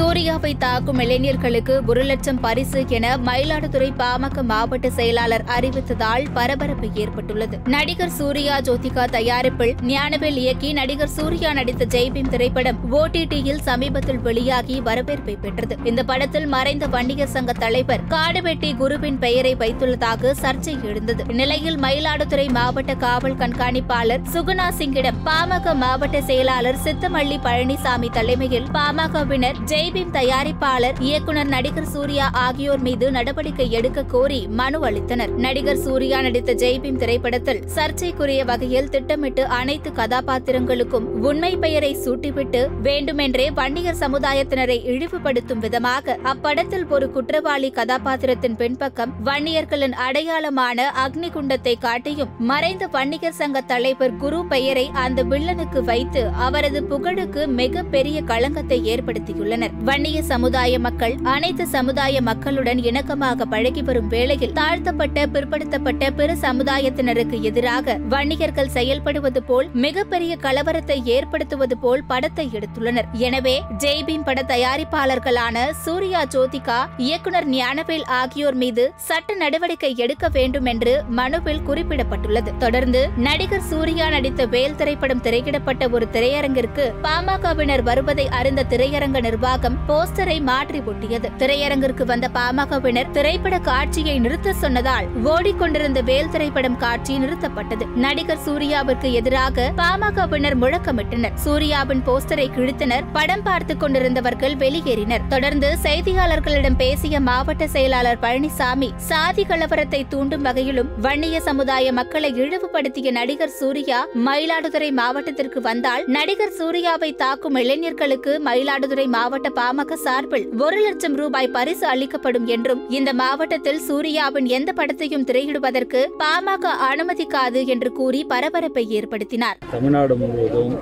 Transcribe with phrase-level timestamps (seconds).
[0.00, 7.56] சூர்யாவை தாக்கும் இளைஞர்களுக்கு ஒரு லட்சம் பரிசு என மயிலாடுதுறை பாமக மாவட்ட செயலாளர் அறிவித்ததால் பரபரப்பு ஏற்பட்டுள்ளது.
[7.64, 15.36] நடிகர் சூர்யா ஜோதிகா தயாரிப்பில் ஞானவேல் இயக்கி நடிகர் சூர்யா நடித்த ஜெய்பீம் திரைப்படம் ஓடிடியில் சமீபத்தில் வெளியாகி வரவேற்பை
[15.36, 15.76] பெற்றது.
[15.84, 21.24] இந்த படத்தில் மறைந்த வன்னியர் சங்க தலைவர் காடுவெட்டி குருவின் பெயரை வைத்துள்ளதாக சர்ச்சை எழுந்தது.
[21.28, 29.88] இந்நிலையில் மயிலாடுதுறை மாவட்ட காவல் கண்காணிப்பாளர் சுகுணா சிங்கிடம் பாமக மாவட்ட செயலாளர் சித்தமல்லி பழனிசாமி தலைமையில் பாமகவினர் ஜெய்
[29.90, 35.32] ஜெய்பீம் தயாரிப்பாளர் இயக்குனர் நடிகர் சூர்யா ஆகியோர் மீது நடவடிக்கை எடுக்க கோரி மனு அளித்தனர்.
[35.44, 43.98] நடிகர் சூர்யா நடித்த ஜெய்பீம் திரைப்படத்தில் சர்ச்சைக்குரிய வகையில் திட்டமிட்டு அனைத்து கதாபாத்திரங்களுக்கும் உண்மை பெயரை சூட்டிவிட்டு வேண்டுமென்றே வன்னியர்
[44.02, 53.38] சமுதாயத்தினரை இழிவுபடுத்தும் விதமாக அப்படத்தில் ஒரு குற்றவாளி கதாபாத்திரத்தின் பின்பக்கம் வன்னியர்களின் அடையாளமான அக்னி குண்டத்தை காட்டியும் மறைந்த வன்னியர்
[53.40, 59.76] சங்க தலைவர் குரு பெயரை அந்த வில்லனுக்கு வைத்து அவரது புகழுக்கு மிக பெரிய களங்கத்தை ஏற்படுத்தியுள்ளனர்.
[59.88, 67.96] வன்னிய சமுதாய மக்கள் அனைத்து சமுதாய மக்களுடன் இணக்கமாக பழகி வரும் வேளையில் தாழ்த்தப்பட்ட பிற்படுத்தப்பட்ட பிற சமுதாயத்தினருக்கு எதிராக
[68.12, 73.08] வன்னியர்கள் செயல்படுவது போல் மிகப்பெரிய கலவரத்தை ஏற்படுத்துவது போல் படத்தை எடுத்துள்ளனர்.
[73.28, 80.94] எனவே ஜெய்பீம் பட தயாரிப்பாளர்களான சூர்யா ஜோதிகா இயக்குனர் ஞானவேல் ஆகியோர் மீது சட்ட நடவடிக்கை எடுக்க வேண்டும் என்று
[81.20, 82.52] மனுவில் குறிப்பிடப்பட்டுள்ளது.
[82.58, 90.42] தொடர்ந்து நடிகர் சூர்யா நடித்த வேல் திரைப்படம் திரையிடப்பட்ட ஒரு திரையரங்கிற்கு பாமகவினர் வருவதை அறிந்த திரையரங்க நிர்வாகம் போஸ்டரை
[90.42, 91.28] மாற்றி ஒட்டியது.
[91.38, 97.86] திரையரங்கிற்கு வந்த பாமகவினர் திரைப்பட காட்சியை நிறுத்த சொன்னதால் ஓடிக்கொண்டிருந்த வேல் திரைப்படம் காட்சி நிறுத்தப்பட்டது.
[97.94, 101.34] நடிகர் சூர்யாவிற்கு எதிராக பாமகவினர் முழக்கமிட்டனர்.
[101.34, 103.04] சூர்யாவின் போஸ்டரை கிழித்தனர்.
[103.12, 105.26] படம் பார்த்துக் கொண்டிருந்தவர்கள் வெளியேறினர்.
[105.28, 113.48] தொடர்ந்து செய்தியாளர்களிடம் பேசிய மாவட்ட செயலாளர் பழனிசாமி சாதி கலவரத்தை தூண்டும் வகையிலும் வன்னிய சமுதாய மக்களை இழிவுபடுத்திய நடிகர்
[113.48, 121.50] சூர்யா மயிலாடுதுறை மாவட்டத்திற்கு வந்தால் நடிகர் சூர்யாவை தாக்கும் இளைஞர்களுக்கு மயிலாடுதுறை மாவட்ட பாமக சார்பில் ஒரு லட்சம் ரூபாய்
[121.50, 129.58] பரிசு அளிக்கப்படும் என்றும் இந்த மாவட்டத்தில் சூர்யாவின் எந்த படத்தையும் திரையிடுவதற்கு பாமக அனுமதிக்காது என்று கூறி பரபரப்பை ஏற்படுத்தினார்.
[129.70, 130.74] தமிழ்நாடு முழுவதும்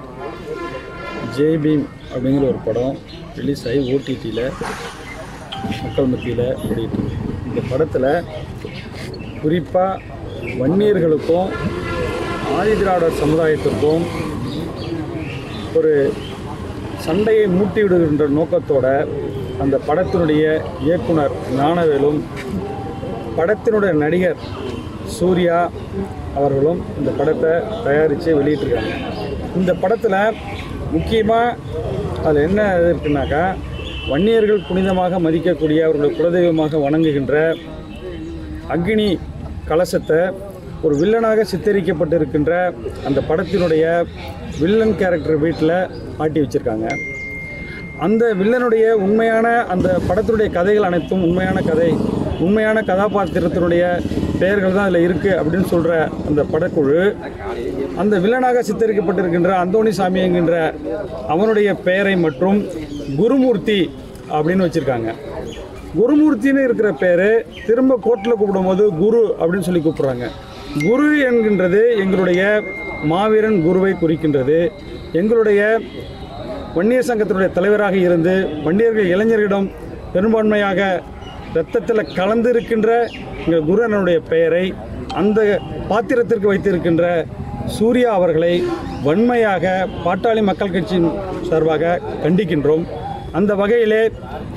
[1.37, 2.97] ஜேபீம் அப்படிங்கிற ஒரு படம்
[3.37, 4.44] ரிலீஸ் ஆகி ஓடிடியில்
[5.82, 7.03] மக்கள் மத்தியில் ஓடிட்டு
[7.47, 8.10] இந்த படத்தில்
[9.41, 10.00] குறிப்பாக
[10.59, 11.50] வன்னியர்களுக்கும்
[12.59, 14.04] ஆதிதிராவிடர் சமுதாயத்திற்கும்
[15.75, 15.92] ஒரு
[17.04, 18.86] சண்டையை மூட்டிவிடுகின்ற நோக்கத்தோட
[19.62, 20.44] அந்த படத்தினுடைய
[20.86, 22.19] இயக்குனர் ஞானவேலும்
[23.38, 24.41] படத்தினுடைய நடிகர்
[25.19, 25.59] சூர்யா
[26.34, 27.53] அவர்களும் இந்த படத்தை
[27.84, 28.94] தயாரித்து வெளியிட்டிருக்காங்க.
[29.56, 30.36] இந்த படத்தில்
[30.92, 31.56] முக்கியமாக
[32.25, 33.44] அதில் என்ன இருக்குனாக்கா
[34.10, 37.34] வன்னியர்கள் புனிதமாக மதிக்கக்கூடிய அவர்களுடைய குலதெய்வமாக வணங்குகின்ற
[38.69, 39.09] அக்னி
[39.69, 40.20] கலசத்தை
[40.87, 42.53] ஒரு வில்லனாக சித்தரிக்கப்பட்டிருக்கின்ற
[43.09, 43.84] அந்த படத்தினுடைய
[44.61, 45.75] வில்லன் கேரக்டர் வீட்டில்
[46.19, 46.89] மாட்டி வச்சுருக்காங்க.
[48.06, 51.91] அந்த வில்லனுடைய உண்மையான அந்த படத்தினுடைய கதைகள் அனைத்தும் உண்மையான கதை
[52.47, 53.84] உண்மையான கதாபாத்திரத்தினுடைய
[54.41, 55.94] பெயர்கள் தான் அதில் இருக்குது அப்படின்னு சொல்கிற
[56.28, 57.00] அந்த படக்குழு
[58.03, 60.56] அந்த வில்லனாக சித்தரிக்கப்பட்டிருக்கின்ற அந்தோணி சாமி என்கின்ற
[61.34, 62.59] அவனுடைய பெயரை மற்றும்
[63.21, 63.81] குருமூர்த்தி
[64.37, 65.10] அப்படின்னு வச்சுருக்காங்க.
[65.99, 67.28] குருமூர்த்தின்னு இருக்கிற பேர்
[67.66, 70.27] திரும்ப கோர்ட்டில் கூப்பிடும்போது குரு அப்படின்னு சொல்லி கூப்பிட்றாங்க.
[70.76, 72.42] குரு என்கின்றது எங்களுடைய
[73.10, 74.58] மாவீரன் குருவை குறிக்கின்றது.
[75.20, 75.60] எங்களுடைய
[76.76, 78.34] வன்னியர் சங்கத்தினுடைய தலைவராக இருந்து
[78.64, 79.68] வன்னியர்கள் இளைஞர்களிடம்
[80.14, 80.80] பெரும்பான்மையாக
[81.52, 82.90] இரத்தத்தில் கலந்து இருக்கின்ற
[83.44, 84.64] எங்கள் குருவனுடைய பெயரை
[85.20, 85.40] அந்த
[85.90, 87.04] பாத்திரத்திற்கு வைத்திருக்கின்ற
[87.76, 88.52] சூர்யா அவர்களை
[89.06, 89.66] வன்மையாக
[90.04, 91.10] பாட்டாளி மக்கள் கட்சியின்
[91.48, 92.84] சார்பாக கண்டிக்கின்றோம்.
[93.38, 94.02] அந்த வகையிலே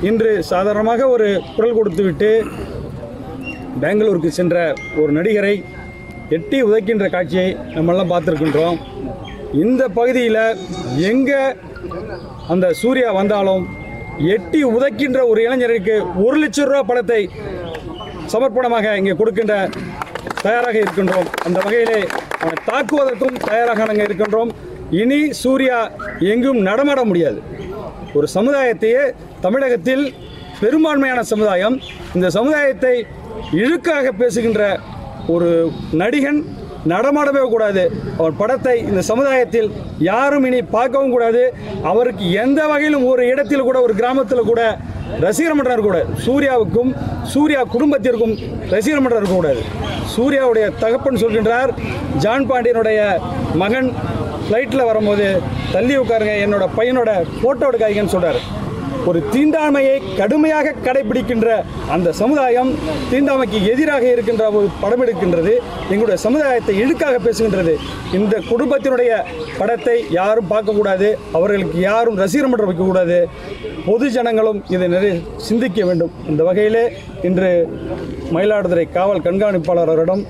[0.09, 2.31] இன்று சாதாரணமாக ஒரு குரல் கொடுத்துவிட்டு
[3.83, 4.55] பெங்களூருக்கு சென்ற
[5.01, 5.55] ஒரு நடிகரை
[6.35, 8.77] எட்டி உதைக்கின்ற காட்சியை நம்மெல்லாம் பார்த்துருக்கின்றோம்.
[9.63, 10.43] இந்த பகுதியில்
[11.11, 11.41] எங்கே
[12.53, 13.63] அந்த சூர்யா வந்தாலும்
[14.35, 17.21] எட்டி உதைக்கின்ற ஒரு இளைஞருக்கு ஒரு லட்சம் ரூபா பணத்தை
[18.33, 19.55] சமர்ப்பணமாக இங்கே கொடுக்கின்ற
[20.45, 21.27] தயாராக இருக்கின்றோம்.
[21.47, 21.99] அந்த வகையிலே
[22.41, 24.51] அவனை தாக்குவதற்கும் தயாராக நாங்கள் இருக்கின்றோம்.
[25.01, 25.79] இனி சூர்யா
[26.31, 27.39] எங்கும் நடமாட முடியாது.
[28.17, 29.03] ஒரு சமுதாயத்தையே
[29.45, 30.05] தமிழகத்தில்
[30.61, 31.75] பெரும்பான்மையான சமுதாயம்
[32.17, 32.95] இந்த சமுதாயத்தை
[33.61, 34.63] இழுக்காக பேசுகின்ற
[35.27, 35.49] ஒரு
[36.01, 36.39] நடிகன்
[36.91, 37.81] நடமாடவே கூடாது.
[38.17, 39.67] அவர் படத்தை இந்த சமுதாயத்தில்
[40.09, 41.43] யாரும் இனி பார்க்கவும் கூடாது.
[41.89, 44.61] அவருக்கு எந்த வகையிலும் ஒரு இடத்தில் கூட ஒரு கிராமத்தில் கூட
[45.25, 46.91] ரசிகர் மன்றம் இருக்கக்கூடாது சூர்யாவுக்கும்
[47.33, 48.33] சூர்யா குடும்பத்திற்கும்
[48.69, 49.61] ரசிகர் மன்றம் இருக்கக்கூடாது
[50.15, 51.71] சூர்யாவுடைய தகப்பன் சொல்கின்றார்
[52.17, 53.01] ஜான் பாண்டியனுடைய
[53.55, 53.89] மகன்
[54.45, 55.27] ஃப்ளைட்டில் வரும்போது
[55.73, 58.41] தள்ளி உட்காருங்க என்னோட பையனோட ஃபோட்டோ எடுக்காதீங்கன்னு சொல்கிறார்
[59.09, 61.47] ஒரு தீண்டாமையை கடுமையாக கடைபிடிக்கின்ற
[61.93, 62.71] அந்த சமுதாயம்
[63.11, 65.53] தீண்டாமைக்கு எதிராக இருக்கின்ற ஒரு படம் எடுக்கின்றது
[65.91, 67.73] எங்களுடைய சமுதாயத்தை இழுக்காக பேசுகின்றது.
[68.19, 69.11] இந்த குடும்பத்தினுடைய
[69.59, 73.19] படத்தை யாரும் பார்க்கக்கூடாது அவர்களுக்கு யாரும் ரசிகர் மன்றம் வைக்கக்கூடாது.
[73.87, 75.13] பொது ஜனங்களும் இதை நிறைய
[75.47, 76.13] சிந்திக்க வேண்டும்.
[76.31, 76.83] இந்த வகையிலே
[77.29, 77.51] இன்று
[78.35, 80.23] மயிலாடுதுறை காவல் கண்காணிப்பாளர் அவரிடம்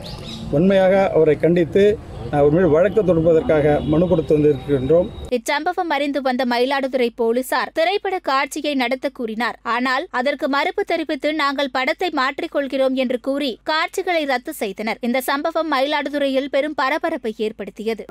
[0.57, 1.83] உண்மையாக அவரை கண்டித்து
[2.31, 5.07] வழக்கு தொடுப்பதற்காக மனு கொடுத்து வந்திருக்கின்றோம்.
[5.29, 9.59] இச்சம்பவம் அறிந்து வந்த மயிலாடுதுறை போலீசார் திரைப்பட காட்சியை நடத்த கூறினார்.
[9.61, 14.97] ஆனால் அதற்கு மறுப்பு தெரிவித்து நாங்கள் படத்தை மாற்றிக்கொள்கிறோம் என்று கூறி காட்சிகளை ரத்து செய்தனர்.
[15.01, 18.05] இந்த சம்பவம் மயிலாடுதுறையில் பெரும் பரபரப்பை ஏற்படுத்தியது.